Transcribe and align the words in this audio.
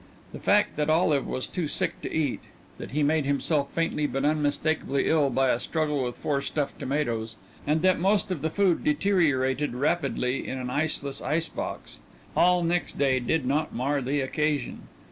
The 0.33 0.39
fact 0.39 0.77
that 0.77 0.89
Olive 0.89 1.27
was 1.27 1.45
too 1.45 1.67
sick 1.67 2.01
to 2.01 2.11
eat, 2.11 2.39
that 2.79 2.89
he 2.89 3.03
made 3.03 3.23
himself 3.25 3.71
faintly 3.71 4.07
but 4.07 4.25
unmistakably 4.25 5.05
ill 5.05 5.29
by 5.29 5.49
a 5.51 5.59
struggle 5.59 6.03
with 6.03 6.17
four 6.17 6.41
stuffed 6.41 6.79
tomatoes, 6.79 7.35
and 7.67 7.83
that 7.83 7.99
most 7.99 8.31
of 8.31 8.41
the 8.41 8.49
food 8.49 8.83
deteriorated 8.83 9.75
rapidly 9.75 10.47
in 10.47 10.57
an 10.57 10.71
iceless 10.71 11.21
ice 11.21 11.49
box: 11.49 11.99
all 12.35 12.63
next 12.63 12.97
day 12.97 13.19
did 13.19 13.45
not 13.45 13.75
mar 13.75 14.01
the 14.01 14.21
occasion. 14.21 14.87